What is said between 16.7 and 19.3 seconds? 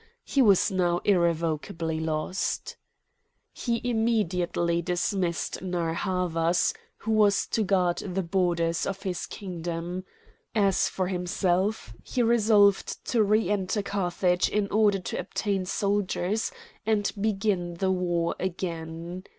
and begin the war again.